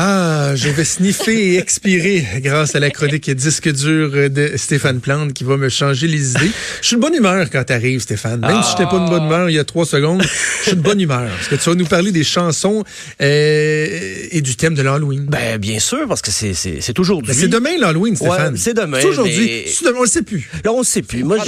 [0.00, 5.32] Ah, je vais sniffer et expirer grâce à la chronique disque dur de Stéphane Plante
[5.32, 6.52] qui va me changer les idées.
[6.80, 8.38] Je suis de bonne humeur quand t'arrives, Stéphane.
[8.38, 10.80] Même si j'étais pas de bonne humeur il y a trois secondes, je suis de
[10.82, 11.28] bonne humeur.
[11.28, 12.84] Parce que tu vas nous parler des chansons
[13.20, 13.88] euh,
[14.30, 15.26] et du thème de l'Halloween.
[15.28, 17.32] Ben, bien sûr, parce que c'est, c'est, c'est aujourd'hui.
[17.34, 18.52] Ben, c'est demain l'Halloween, Stéphane.
[18.52, 19.36] Ouais, c'est demain, C'est aujourd'hui.
[19.36, 20.48] mais- C'est demain, on le sait plus.
[20.64, 21.24] Là, on ne sait plus.
[21.24, 21.38] Moi,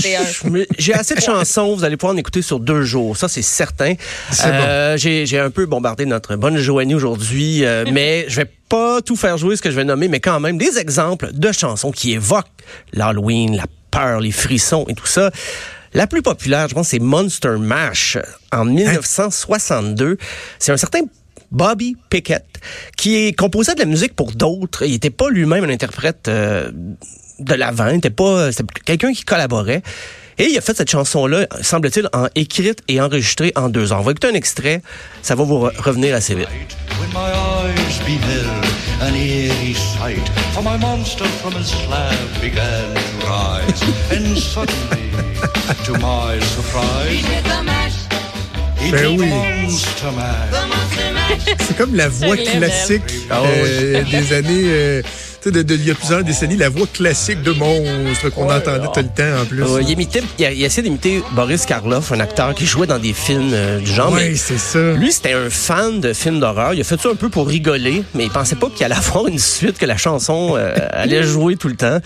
[0.76, 1.76] j'ai assez de chansons.
[1.76, 3.16] Vous allez pouvoir en écouter sur deux jours.
[3.16, 3.94] Ça, c'est certain.
[4.32, 8.50] C'est Euh, j'ai, j'ai un peu bombardé notre bonne Joanie aujourd'hui, euh, mais je vais
[8.68, 11.52] pas tout faire jouer ce que je vais nommer, mais quand même des exemples de
[11.52, 12.46] chansons qui évoquent
[12.92, 15.30] l'Halloween, la peur, les frissons et tout ça.
[15.92, 18.16] La plus populaire, je pense, c'est Monster Mash
[18.52, 20.18] en 1962.
[20.58, 21.00] C'est un certain
[21.50, 22.46] Bobby Pickett,
[22.96, 24.84] qui composait de la musique pour d'autres.
[24.84, 26.70] Il n'était pas lui-même un interprète euh,
[27.40, 27.88] de l'avant.
[27.88, 29.82] Il était pas c'était quelqu'un qui collaborait.
[30.40, 33.98] Et il a fait cette chanson-là, semble-t-il, en écrite et enregistrée en deux ans.
[34.00, 34.80] On va écouter un extrait.
[35.20, 36.48] Ça va vous re- revenir assez vite.
[36.98, 38.48] When my eyes beheld
[39.02, 43.82] an eerie sight, for my monster from his slab began to rise,
[44.16, 45.10] and suddenly,
[45.84, 47.26] to my surprise,
[48.78, 49.30] he Ben oui.
[51.66, 54.64] C'est comme la voix classique Ah euh, des années...
[54.66, 55.02] euh,
[55.42, 58.86] sais, de, de- il y a plusieurs décennies, la voix classique de monstre qu'on entendait
[58.92, 59.62] tout le temps en plus.
[59.62, 63.50] Euh, il, imitait, il, essayé d'imiter Boris Karloff, un acteur qui jouait dans des films
[63.52, 64.12] euh, du genre.
[64.12, 64.92] Oui, c'est ça.
[64.92, 66.74] Lui, c'était un fan de films d'horreur.
[66.74, 69.26] Il a fait ça un peu pour rigoler, mais il pensait pas qu'il allait avoir
[69.26, 71.98] une suite, que la chanson euh, allait jouer tout le temps.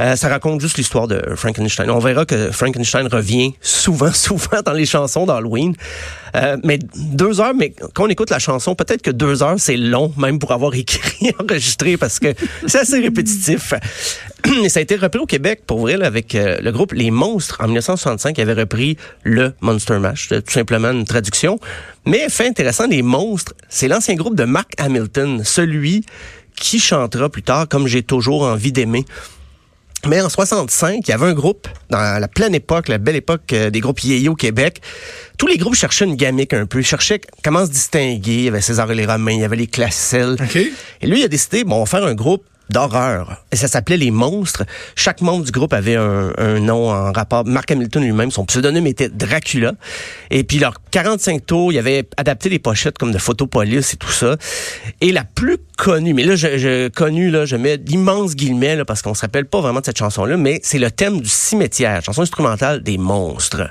[0.00, 1.90] Euh, ça raconte juste l'histoire de Frankenstein.
[1.90, 5.74] On verra que Frankenstein revient souvent, souvent dans les chansons d'Halloween.
[6.34, 9.76] Euh, mais deux heures, mais quand on écoute la chanson, peut-être que deux heures, c'est
[9.76, 12.34] long, même pour avoir écrit, enregistré, parce que
[12.66, 13.74] c'est assez répétitif.
[14.62, 17.58] Et ça a été repris au Québec, pour vrai, avec euh, le groupe Les Monstres,
[17.60, 20.28] en 1965, qui avait repris le Monster Mash.
[20.28, 21.58] Tout simplement une traduction.
[22.06, 26.04] Mais fait intéressant, Les Monstres, c'est l'ancien groupe de Mark Hamilton, celui
[26.56, 29.04] qui chantera plus tard comme j'ai toujours envie d'aimer.
[30.08, 33.52] Mais en 65, il y avait un groupe, dans la pleine époque, la belle époque
[33.52, 34.80] euh, des groupes yéyé au Québec.
[35.38, 36.80] Tous les groupes cherchaient une gamique un peu.
[36.80, 38.34] Ils cherchaient comment se distinguer.
[38.34, 40.38] Il y avait César et les Romains, il y avait les Classels.
[40.40, 40.56] OK.
[40.56, 43.44] Et lui, il a décidé, bon, on va faire un groupe d'horreur.
[43.52, 44.64] Et ça s'appelait Les Monstres.
[44.96, 47.44] Chaque membre du groupe avait un, un nom en rapport.
[47.44, 49.72] Mark Hamilton lui-même, son pseudonyme était Dracula.
[50.30, 54.10] Et puis, leurs 45 tours, il avait adapté les pochettes comme de Photopolis et tout
[54.10, 54.36] ça.
[55.00, 58.84] Et la plus connue, mais là, je, je connue, là, je mets d'immenses guillemets, là,
[58.84, 62.02] parce qu'on se rappelle pas vraiment de cette chanson-là, mais c'est le thème du cimetière,
[62.02, 63.68] chanson instrumentale des monstres.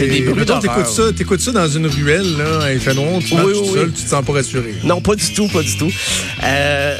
[0.00, 0.08] C'est.
[0.08, 0.62] Des bruits d'horreur.
[0.62, 3.74] T'écoutes ça, t'écoutes ça dans une ruelle, là, il fait noir, tu marches Oui, tout
[3.74, 3.92] seul, oui.
[3.94, 4.74] tu te sens pas rassuré.
[4.84, 5.90] Non, pas du tout, pas du tout.
[6.44, 6.96] Euh,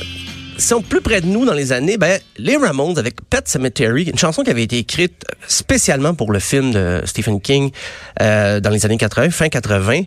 [0.59, 4.05] si on plus près de nous dans les années, ben, les Ramones avec Pet Cemetery,
[4.05, 7.71] une chanson qui avait été écrite spécialement pour le film de Stephen King
[8.21, 10.03] euh, dans les années 80, fin 80.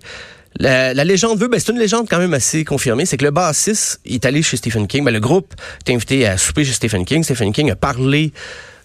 [0.59, 3.31] La, la légende veut, ben, c'est une légende quand même assez confirmée, c'est que le
[3.31, 5.03] bassiste est allé chez Stephen King.
[5.03, 5.55] Ben, le groupe
[5.87, 7.23] est invité à souper chez Stephen King.
[7.23, 8.31] Stephen King a parlé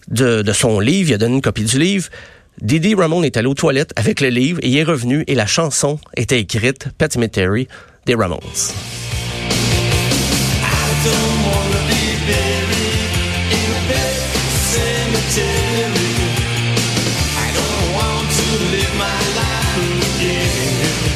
[0.09, 2.09] de, de son livre, il a donné une copie du livre.
[2.61, 5.45] Didi Ramone est allé aux toilettes avec le livre et il est revenu et la
[5.45, 7.67] chanson était écrite, Pet Cemetery,
[8.05, 8.39] des Ramones.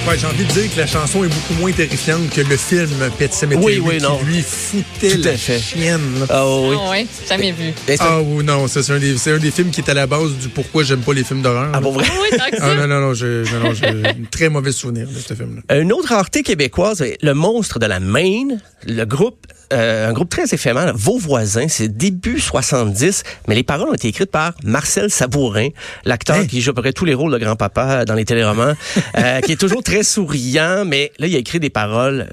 [0.07, 2.89] Ouais, j'ai envie de dire que la chanson est beaucoup moins terrifiante que le film
[3.17, 4.19] Pet Cemetery Oui, oui, qui non.
[4.23, 5.57] lui foutait la fait.
[5.59, 6.25] chienne.
[6.29, 6.75] Ah oui.
[6.77, 7.71] Ah ouais, jamais vu.
[7.87, 9.93] C'est- Ah oui, non, ça, c'est un, des- c'est un des films qui est à
[9.93, 11.69] la base du pourquoi j'aime pas les films d'horreur.
[11.73, 12.03] Ah, pour vrai?
[12.09, 15.17] Ah oui, Ah non, non, non, j'ai non, non, j'ai un très mauvais souvenir de
[15.17, 15.79] ce film-là.
[15.79, 20.29] Une autre rareté québécoise, est le monstre de la Maine, le groupe, euh, un groupe
[20.29, 25.09] très éphémère, Vos voisins, c'est début 70, mais les paroles ont été écrites par Marcel
[25.09, 25.69] Sabourin,
[26.05, 28.73] l'acteur qui joue à peu près tous les rôles de grand-papa dans les téléromans,
[29.17, 32.27] euh, qui est toujours très souriant, mais là, il a écrit des paroles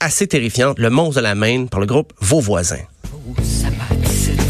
[0.00, 2.76] assez terrifiante, Le monstre de la Maine par le groupe Vos voisins.
[3.12, 4.40] Oh, ça m'a dix-sept.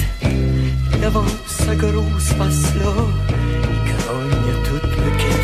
[1.03, 2.95] Devant sa grosse face-là,
[3.29, 5.41] il grogne tout le kit.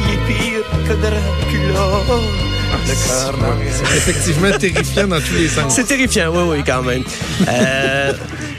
[0.00, 2.51] Il est pire que Dracula.
[2.84, 5.74] C'est effectivement terrifiant dans tous les sens.
[5.74, 7.02] C'est terrifiant, oui, oui, quand même.
[7.48, 8.12] Euh,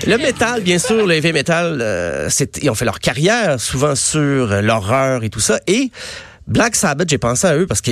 [0.07, 2.29] le métal, bien sûr, le heavy metal, euh,
[2.61, 5.59] ils ont fait leur carrière souvent sur l'horreur et tout ça.
[5.67, 5.91] Et
[6.47, 7.91] Black Sabbath, j'ai pensé à eux parce que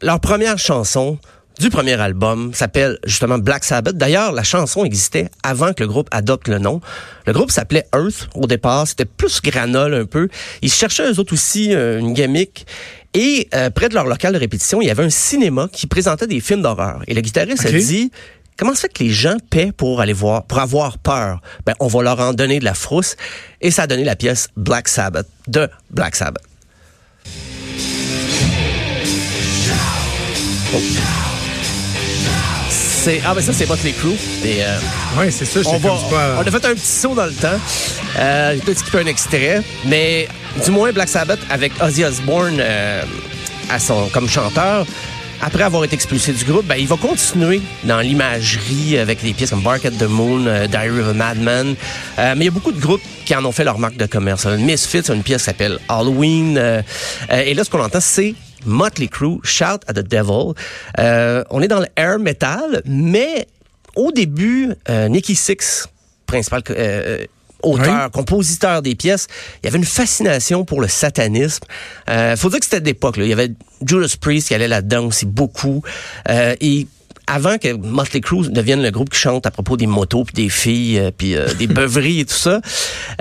[0.00, 1.18] leur première chanson
[1.58, 3.96] du premier album s'appelle justement Black Sabbath.
[3.96, 6.80] D'ailleurs, la chanson existait avant que le groupe adopte le nom.
[7.26, 8.88] Le groupe s'appelait Earth au départ.
[8.88, 10.28] C'était plus granol un peu.
[10.62, 12.66] Ils cherchaient eux autres aussi euh, une gimmick.
[13.14, 16.26] Et euh, près de leur local de répétition, il y avait un cinéma qui présentait
[16.26, 17.02] des films d'horreur.
[17.06, 18.10] Et le guitariste a dit
[18.56, 21.40] Comment ça fait que les gens paient pour aller voir, pour avoir peur?
[21.66, 23.16] Ben, on va leur en donner de la frousse.
[23.60, 26.44] Et ça a donné la pièce Black Sabbath de Black Sabbath.
[30.74, 31.31] Oh.
[33.04, 34.12] C'est, ah, ben ça, c'est Motley Crue.
[34.44, 34.78] Et, euh,
[35.18, 36.36] Oui, c'est ça, on, sais va, comme pas.
[36.38, 37.58] on a fait un petit saut dans le temps.
[38.16, 40.28] Euh, J'ai peut-être skippé un extrait, mais
[40.64, 43.02] du moins Black Sabbath avec Ozzy Osbourne euh,
[43.68, 44.86] à son, comme chanteur.
[45.44, 49.50] Après avoir été expulsé du groupe, ben, il va continuer dans l'imagerie avec des pièces
[49.50, 51.74] comme Bark at the Moon, euh, Diary of a Madman.
[52.18, 54.46] Mais il y a beaucoup de groupes qui en ont fait leur marque de commerce.
[54.46, 56.56] Misfits a une pièce qui s'appelle Halloween.
[57.32, 60.54] et là, ce qu'on entend, c'est Motley Crue, Shout at the Devil.
[60.98, 63.46] Euh, on est dans le air metal, mais
[63.96, 65.86] au début, euh, Nicky Six,
[66.26, 67.24] principal euh,
[67.62, 68.10] auteur, Oui.
[68.12, 69.28] compositeur des pièces,
[69.62, 71.64] il y avait une fascination pour le satanisme.
[72.08, 73.16] Euh, faut dire que c'était d'époque.
[73.18, 73.24] là.
[73.24, 73.52] Il y avait
[73.86, 75.82] Judas Priest qui allait là-dedans aussi beaucoup.
[76.28, 76.86] Euh, et
[77.26, 80.48] avant que Motley Crue devienne le groupe qui chante à propos des motos puis des
[80.48, 82.60] filles euh, puis euh, des beuveries et tout ça,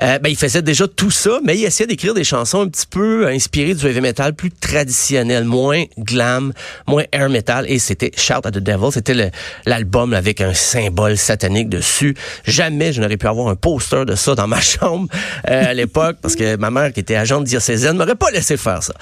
[0.01, 2.88] euh, ben il faisait déjà tout ça, mais il essayait d'écrire des chansons un petit
[2.88, 6.53] peu inspirées du heavy metal, plus traditionnel, moins glam,
[6.88, 7.65] moins air metal.
[7.69, 9.31] Et c'était Shout at the Devil, c'était
[9.65, 12.15] l'album avec un symbole satanique dessus.
[12.45, 15.07] Jamais je n'aurais pu avoir un poster de ça dans ma chambre
[15.50, 18.83] euh, à l'époque parce que ma mère qui était agente diocésaine m'aurait pas laissé faire
[18.83, 18.94] ça.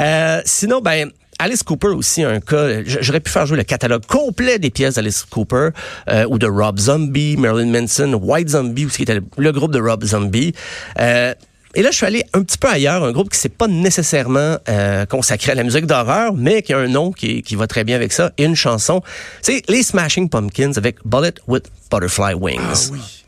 [0.00, 2.82] Euh, sinon, ben Alice Cooper aussi un cas.
[2.84, 5.70] J'aurais pu faire jouer le catalogue complet des pièces d'Alice Cooper
[6.08, 9.72] euh, ou de Rob Zombie, Marilyn Manson, White Zombie aussi qui était le, le groupe
[9.72, 10.54] de Rob Zombie.
[10.98, 11.34] Euh,
[11.74, 14.56] et là, je suis allé un petit peu ailleurs, un groupe qui s'est pas nécessairement
[14.66, 17.84] euh, consacré à la musique d'horreur, mais qui a un nom qui, qui va très
[17.84, 19.02] bien avec ça, et une chanson.
[19.42, 22.88] C'est les Smashing Pumpkins avec Bullet with Butterfly Wings.
[22.88, 23.24] Ah oui.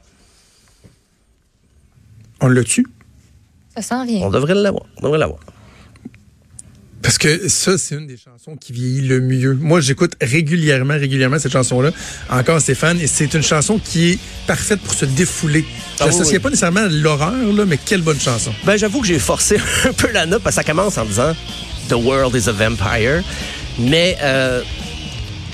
[2.40, 2.86] On l'a tu
[3.76, 4.22] Ça s'en vient.
[4.22, 4.84] On devrait l'avoir.
[4.96, 5.40] On devrait l'avoir.
[7.02, 9.54] Parce que ça, c'est une des chansons qui vieillit le mieux.
[9.54, 11.90] Moi, j'écoute régulièrement, régulièrement cette chanson-là.
[12.28, 15.64] Encore Stéphane, et c'est une chanson qui est parfaite pour se défouler.
[16.00, 16.42] Ah oui, l'associais oui.
[16.42, 18.52] pas nécessairement à l'horreur, là, mais quelle bonne chanson.
[18.64, 21.34] Ben, j'avoue que j'ai forcé un peu la note parce que ça commence en disant
[21.88, 23.22] The world is a vampire.
[23.78, 24.62] Mais euh,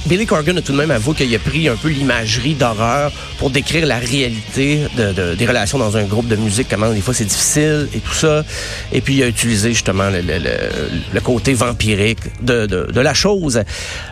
[0.06, 3.49] Billy Corgan a tout de même avoué qu'il a pris un peu l'imagerie d'horreur pour
[3.51, 7.15] décrire la réalité de, de- des relations dans un groupe de musique, comment des fois
[7.15, 8.45] c'est difficile et tout ça.
[8.93, 13.62] Et puis il a utilisé justement le, côté vampirique de, la chose.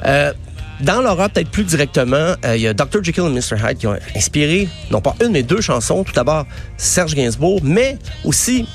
[0.06, 0.32] Euh,
[0.80, 3.02] dans l'horreur, peut-être plus directement, euh, il y a Dr.
[3.04, 3.56] Jekyll et Mr.
[3.62, 6.02] Hyde qui ont inspiré, non pas une, mais deux chansons.
[6.04, 6.46] Tout d'abord,
[6.76, 8.66] Serge Gainsbourg, mais aussi,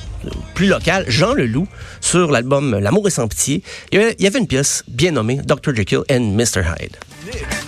[0.54, 1.68] plus local, Jean Leloup,
[2.02, 3.62] sur l'album L'amour est sans pitié.
[3.92, 5.76] Il y avait- une pièce bien nommée Dr.
[5.76, 6.62] Jekyll and Mr.
[6.80, 6.96] Hyde.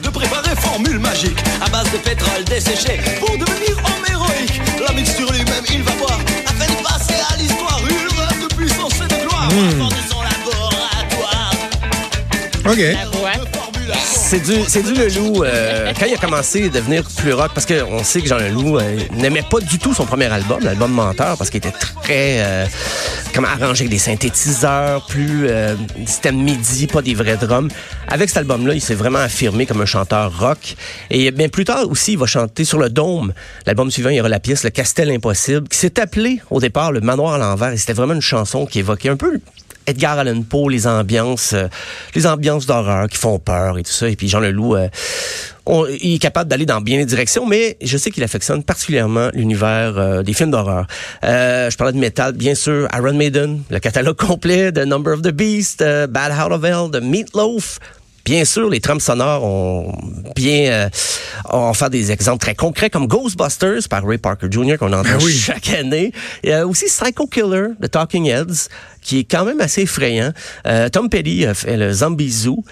[0.03, 4.61] de préparer formule magique à base de pétrole desséché pour devenir homme héroïque.
[4.87, 8.93] La mixture lui-même, il va voir, afin de passer à l'histoire une rêve de puissance
[8.95, 9.47] et de gloire.
[9.47, 11.53] Enfant de son laboratoire.
[12.65, 13.58] OK.
[13.97, 15.43] C'est du, c'est du Leloup.
[15.43, 18.77] euh, quand il a commencé à devenir plus rock, parce qu'on sait que Jean Leloup
[18.77, 22.65] euh, n'aimait pas du tout son premier album, l'album Menteur, parce qu'il était très euh,
[23.33, 27.69] comme arrangé avec des synthétiseurs, plus euh, système MIDI, pas des vrais drums.
[28.07, 30.75] Avec cet album-là, il s'est vraiment affirmé comme un chanteur rock.
[31.09, 33.33] Et bien plus tard aussi, il va chanter sur le Dôme.
[33.65, 36.91] L'album suivant, il y aura la pièce Le Castel Impossible, qui s'est appelé au départ
[36.91, 37.71] Le Manoir à l'envers.
[37.71, 39.39] Et c'était vraiment une chanson qui évoquait un peu
[39.87, 41.67] Edgar Allan Poe, les ambiances, euh,
[42.15, 44.07] les ambiances d'horreur qui font peur et tout ça.
[44.09, 44.87] Et puis Jean Leloup, euh,
[45.65, 49.29] on- il est capable d'aller dans bien des directions, mais je sais qu'il affectionne particulièrement
[49.33, 50.85] l'univers euh, des films d'horreur.
[51.23, 55.21] Euh, je parlais de métal, bien sûr, Iron Maiden, le catalogue complet de Number of
[55.21, 57.79] the Beast, euh, Bad Out of Hell, de Meatloaf.
[58.29, 59.91] Bien sûr, les trames sonores ont
[60.35, 60.89] bien euh,
[61.49, 64.77] ont fait des exemples très concrets comme Ghostbusters par Ray Parker Jr.
[64.77, 65.33] qu'on entend Ben oui.
[65.33, 66.11] chaque année.
[66.43, 68.69] Il y a aussi Psycho Killer de Talking Heads
[69.01, 70.31] qui est quand même assez effrayant.
[70.67, 72.63] Euh, Tom Petty a fait le Zombie Zoo.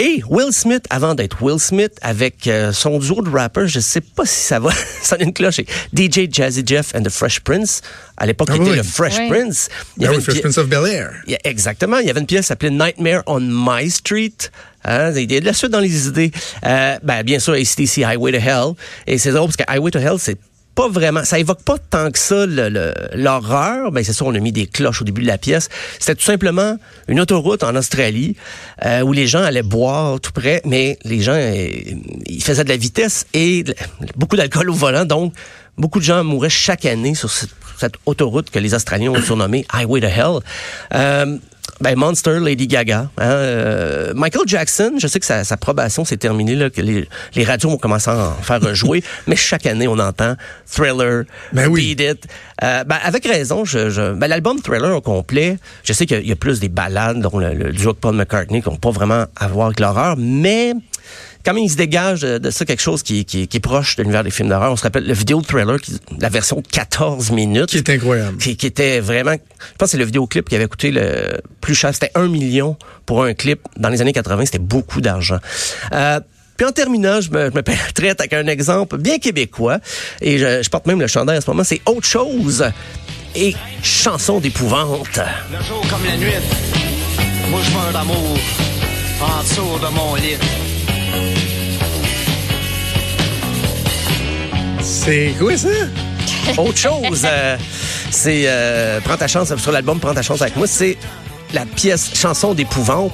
[0.00, 4.00] Et Will Smith, avant d'être Will Smith, avec euh, son duo de rappers, je sais
[4.00, 4.70] pas si ça va
[5.02, 5.60] sonner une cloche,
[5.92, 7.80] DJ Jazzy Jeff and the Fresh Prince.
[8.16, 8.76] À l'époque, Ah il était oui.
[8.76, 9.28] le Fresh Oui.
[9.28, 9.68] Prince.
[9.96, 11.10] Il y Ah avait oui, Fresh pi- Prince of Bel-Air.
[11.26, 11.98] il y a- exactement.
[11.98, 14.32] Il y avait une pièce qui s'appelait Nightmare on My Street.
[14.84, 16.30] Hein, il y a de la suite dans les idées.
[16.64, 18.74] Euh, ben, bien sûr, ACDC Highway to Hell.
[19.08, 20.36] Et c'est drôle parce que Highway to Hell, c'est
[20.78, 23.90] pas vraiment, ça évoque pas tant que ça l'horreur.
[23.90, 25.68] Ben c'est sûr, on a mis des cloches au début de la pièce.
[25.98, 26.76] C'était tout simplement
[27.08, 28.36] une autoroute en Australie
[28.84, 31.66] euh, où les gens allaient boire tout près, mais les gens euh,
[32.26, 33.64] ils faisaient de la vitesse et
[34.14, 35.34] beaucoup d'alcool au volant, donc
[35.78, 39.66] beaucoup de gens mouraient chaque année sur cette, cette autoroute que les Australiens ont surnommée
[39.72, 40.38] Highway to Hell.
[40.94, 41.38] Euh,
[41.80, 44.94] ben Monster, Lady Gaga, hein, euh, Michael Jackson.
[44.98, 48.10] Je sais que sa, sa probation s'est terminée là, que les, les radios ont commencé
[48.10, 50.34] à en faire rejouer, mais chaque année on entend
[50.70, 51.94] Thriller, Ben oui.
[51.94, 52.26] Beat It.
[52.64, 56.20] Euh, ben, avec raison, je, je, ben, l'album Thriller au complet, je sais qu'il y
[56.20, 58.68] a- il y, a plus des ballades, dont le, le duo de Paul McCartney, qui
[58.68, 60.72] n'ont pas vraiment à voir avec l'horreur, mais
[61.44, 63.96] quand même, il se dégage de, de ça quelque chose qui, qui, qui est proche
[63.96, 64.72] de l'univers des films d'horreur.
[64.72, 68.36] On se rappelle le vidéo qui, la version de 14 minutes Qui est incroyable.
[68.38, 71.74] qui, qui était vraiment, je pense que c'est le vidéoclip qui avait coûté le plus
[71.74, 71.94] cher.
[71.94, 72.76] C'était un million
[73.06, 73.60] pour un clip.
[73.76, 75.38] Dans les années 80, c'était beaucoup d'argent.
[75.92, 76.20] Euh,
[76.56, 77.62] puis en terminant, je me, je me
[77.94, 79.78] traite avec un exemple bien québécois.
[80.20, 81.64] Et je, je porte même le chandail en ce moment.
[81.64, 82.64] C'est autre chose.
[83.36, 85.20] Et chanson d'épouvante.
[85.50, 86.32] Le jour comme la nuit,
[87.50, 88.38] moi je meurs d'amour
[89.20, 90.67] en dessous de mon lit.
[94.90, 95.68] C'est quoi ça?
[96.56, 97.58] Autre chose, euh,
[98.10, 100.96] c'est euh, Prends ta chance sur l'album Prends ta chance avec moi, c'est
[101.52, 103.12] la pièce chanson d'épouvante.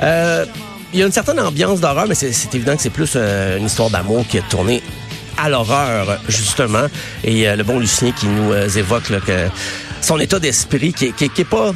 [0.00, 0.46] Euh,
[0.92, 3.58] Il y a une certaine ambiance d'horreur, mais c'est c'est évident que c'est plus euh,
[3.58, 4.80] une histoire d'amour qui est tournée
[5.36, 6.86] à l'horreur, justement.
[7.24, 9.48] Et euh, le bon Lucien qui nous évoque là, que
[10.00, 11.72] son état d'esprit qui, qui, qui est pas...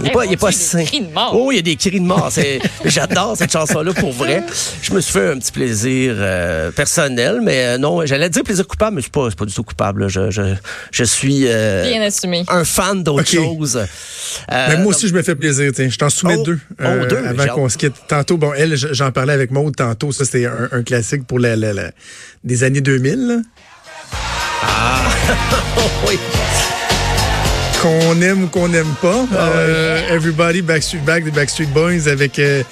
[0.00, 0.84] Il est Eh, pas, il est pas sain.
[0.84, 1.32] cris de mort.
[1.34, 2.28] Oh, il y a des cris de mort.
[2.30, 4.44] C'est- J'adore cette chanson-là pour vrai.
[4.82, 8.66] Je me suis fait un petit plaisir euh, personnel, mais euh, non, j'allais dire plaisir
[8.66, 10.02] coupable, mais je suis pas, je suis pas du tout coupable.
[10.02, 10.08] là.
[10.08, 10.54] Je, je,
[10.92, 12.44] je suis euh, Bien assumé.
[12.48, 13.28] un fan d'autre Ok.
[13.34, 13.76] chose.
[13.76, 15.72] Euh, Mais moi aussi, je me fais plaisir.
[15.74, 15.88] tiens.
[15.88, 17.94] Je t'en soumets Oh, deux, oh, deux, avant qu'on se quitte.
[18.06, 20.12] Tantôt, bon, elle, j'en parlais avec Maude tantôt.
[20.12, 21.90] Ça, c'était un, un classique pour la, la- la-
[22.44, 23.26] des années 2000.
[23.26, 23.36] là.
[26.08, 26.18] oui.
[27.82, 29.24] Qu'on aime ou qu'on n'aime pas.
[29.32, 32.62] Ah Euh, Everybody Backstreet Back des Backstreet Boys avec euh,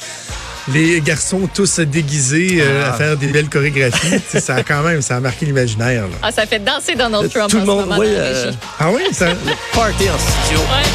[0.73, 2.91] les garçons tous déguisés euh, Ah.
[2.91, 4.21] à faire des belles chorégraphies.
[4.41, 6.05] Ça a quand même, ça a marqué l'imaginaire.
[6.23, 8.59] Ah, ça fait danser Donald Trump Tout en le ce monde, moment oui, euh, régie.
[8.81, 9.03] Ah oui?
[9.13, 9.27] Ça...
[9.73, 10.61] Party en studio.
[10.61, 10.91] Ouais.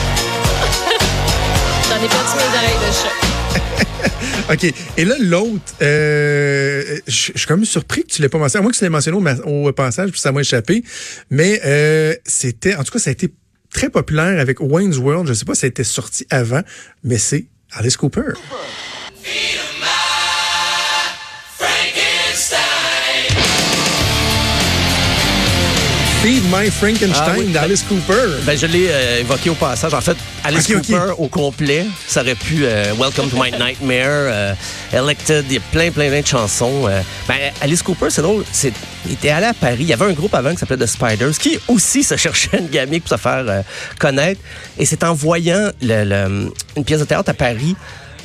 [1.90, 4.54] J'en ai perdu mes oreilles de chat.
[4.54, 4.74] OK.
[4.98, 8.60] Et là, l'autre, euh, je suis quand même surpris que tu l'aies pas mentionné.
[8.60, 10.84] À moins que tu l'aies mentionné au, passage, puis ça m'a échappé.
[11.30, 13.32] Mais euh, c'était, en tout cas, ça a été
[13.74, 15.28] très populaire avec Wayne's World.
[15.28, 16.62] Je sais pas si ça a été sorti avant,
[17.04, 18.34] mais c'est Alice Cooper.
[26.22, 27.52] Feed My Frankenstein Ah oui.
[27.52, 28.44] d'Alice Cooper.
[28.46, 29.92] Ben, je l'ai euh, évoqué au passage.
[29.96, 30.68] En fait, Alice.
[30.68, 34.54] Cooper au complet, ça aurait pu euh, Welcome to My Nightmare, euh,
[34.94, 36.86] Elected, il y a plein, plein, plein de chansons.
[36.88, 37.02] euh.
[37.28, 38.72] ben, Alice Cooper, c'est drôle, c'est,
[39.08, 39.78] il était allé à Paris.
[39.80, 42.68] Il y avait un groupe avant qui s'appelait The Spiders, qui aussi se cherchait une
[42.68, 43.62] gamique pour se faire euh,
[43.98, 44.42] connaître.
[44.78, 47.76] Et c'est en voyant le- le- une pièce de théâtre à Paris,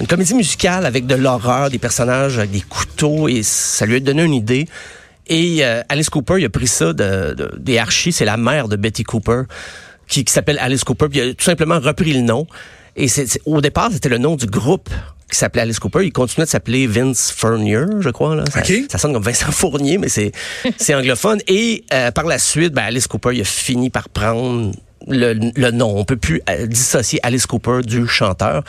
[0.01, 4.01] une comédie musicale avec de l'horreur, des personnages avec des couteaux, et ça lui a
[4.01, 4.69] donné une idée.
[5.29, 8.69] Et euh, Alice Cooper, il a pris ça de, de- des Archies, c'est la mère
[8.69, 9.43] de Betty Cooper,
[10.09, 12.47] qui, qui s'appelle Alice Cooper, puis il a tout simplement repris le nom.
[12.95, 14.89] Et c'est, c'est- au départ, c'était le nom du groupe
[15.31, 16.05] qui s'appelait Alice Cooper.
[16.05, 18.37] Il continuait de s'appeler Vince Fournier, je crois.
[18.37, 18.45] Là.
[18.53, 18.73] Ça, OK.
[18.89, 20.31] ça sonne comme Vincent Fournier, mais c'est,
[20.77, 21.41] c'est anglophone.
[21.49, 24.71] Et euh, par la suite, ben, Alice Cooper, il a fini par prendre
[25.09, 25.97] le, le nom.
[25.97, 28.63] On peut plus euh, dissocier Alice Cooper du chanteur.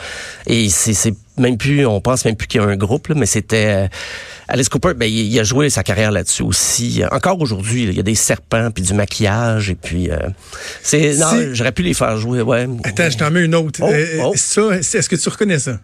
[0.46, 3.26] Et c'est, même plus, on pense même plus qu'il y a un groupe, là, mais
[3.26, 3.88] c'était euh,
[4.48, 4.94] Alice Cooper.
[4.96, 7.02] Ben, il, il a joué sa carrière là-dessus aussi.
[7.10, 10.16] Encore aujourd'hui, il y a des serpents puis du maquillage et puis euh,
[10.82, 12.42] c'est non, Si- j'aurais pu les faire jouer.
[12.42, 12.66] Ouais.
[12.84, 13.80] Attends, je t'en mets une autre.
[13.82, 14.32] Oh, Euh, oh.
[14.36, 15.78] Ça, est-ce que tu reconnais ça?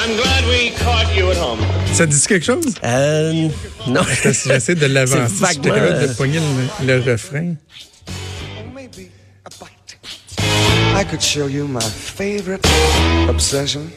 [0.00, 1.58] I'm glad we caught you at home.
[1.92, 2.74] Ça te dit quelque chose?
[2.84, 3.48] Euh,
[3.88, 4.02] non.
[4.22, 5.58] J'essaie de l'avancer.
[5.60, 6.38] Capable de pogner
[6.82, 7.54] le, le refrain.
[8.74, 9.10] Maybe
[9.44, 9.98] a bite.
[10.96, 12.64] I could show you my favorite
[13.28, 13.90] obsession.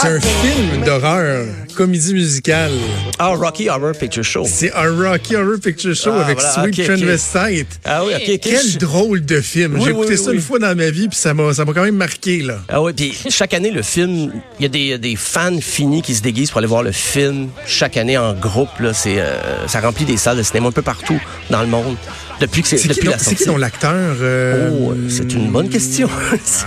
[0.00, 1.44] C'est un film d'horreur,
[1.76, 2.70] comédie musicale.
[3.18, 4.44] Ah, Rocky Horror Picture Show.
[4.46, 6.86] C'est un Rocky Horror Picture Show Ah, avec voilà, Sweet ok, ok.
[6.86, 7.80] Transvestite.
[7.84, 8.40] Ah oui, ok, ok.
[8.42, 9.74] Quel drôle de film.
[9.74, 10.36] Oui, J'ai écouté oui, ça oui.
[10.36, 12.40] une fois dans ma vie, puis ça m'a ça m'a quand même marqué.
[12.40, 12.58] là.
[12.68, 16.14] Ah oui, puis chaque année, le film, il y a des, des fans finis qui
[16.14, 18.70] se déguisent pour aller voir le film chaque année en groupe.
[18.80, 21.96] Là, c'est, euh, ça remplit des salles de cinéma un peu partout dans le monde.
[22.40, 23.60] Depuis que c'est C'est qui, depuis donc- la c'est qui sortie.
[23.60, 23.92] l'acteur?
[24.22, 26.08] euh, Oh, c'est une bonne question.
[26.44, 26.64] C'est-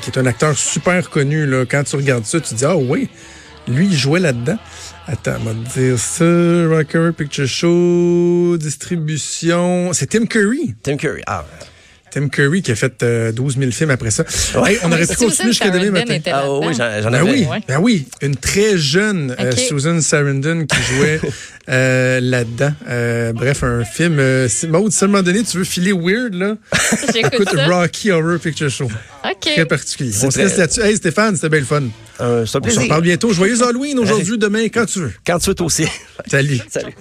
[0.00, 1.46] Qui est un acteur super connu.
[1.46, 1.64] Là.
[1.66, 3.08] Quand tu regardes ça, tu dis, ah oui,
[3.68, 4.58] lui, il jouait là-dedans.
[5.06, 6.24] Attends, on va te dire ça.
[6.24, 9.92] Rocker Picture Show, distribution.
[9.92, 10.74] C'est Tim Curry.
[10.82, 11.22] Tim Curry.
[11.26, 11.44] Ah,
[12.12, 14.24] Tim Curry qui a fait euh, 12 000 films après ça.
[14.66, 16.18] Hey, on aurait pu continuer jusqu'à demain matin.
[16.26, 16.60] ah là-dedans.
[16.66, 17.30] oui, j'en Ben avais.
[17.30, 17.60] oui, Ouais.
[17.66, 19.52] ben oui, une très jeune euh.
[19.56, 21.20] Susan Sarandon qui jouait
[21.70, 22.72] euh, là-dedans.
[22.88, 24.16] Euh, bref, un film.
[24.18, 26.56] Euh, Maud, si à un moment donné tu veux filer weird là,
[27.14, 27.66] J'écoute écoute ça.
[27.66, 28.88] Rocky Horror Picture Show.
[29.40, 29.68] Très OK.
[29.68, 30.12] particulier.
[30.12, 30.80] C'est On se très- laisse là-dessus.
[30.82, 31.82] Hey Stéphane, c'était bien le fun.
[32.20, 33.32] Euh, On se reparle bientôt.
[33.32, 35.12] Joyeux Halloween aujourd'hui, demain, quand tu veux.
[35.26, 35.86] Quand tu veux aussi.
[36.30, 36.60] Salut.
[36.70, 36.92] Salut.